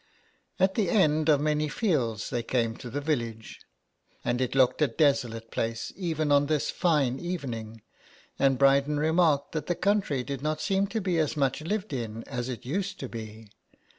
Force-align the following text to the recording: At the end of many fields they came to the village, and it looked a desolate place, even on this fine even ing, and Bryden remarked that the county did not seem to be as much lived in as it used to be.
At 0.59 0.73
the 0.73 0.89
end 0.89 1.29
of 1.29 1.39
many 1.41 1.67
fields 1.67 2.31
they 2.31 2.41
came 2.41 2.75
to 2.77 2.89
the 2.89 3.01
village, 3.01 3.59
and 4.25 4.41
it 4.41 4.55
looked 4.55 4.81
a 4.81 4.87
desolate 4.87 5.51
place, 5.51 5.93
even 5.95 6.31
on 6.31 6.47
this 6.47 6.71
fine 6.71 7.19
even 7.19 7.53
ing, 7.53 7.81
and 8.39 8.57
Bryden 8.57 8.99
remarked 8.99 9.51
that 9.51 9.67
the 9.67 9.75
county 9.75 10.23
did 10.23 10.41
not 10.41 10.59
seem 10.59 10.87
to 10.87 11.01
be 11.01 11.19
as 11.19 11.37
much 11.37 11.61
lived 11.61 11.93
in 11.93 12.23
as 12.23 12.49
it 12.49 12.65
used 12.65 12.99
to 12.99 13.09
be. 13.09 13.51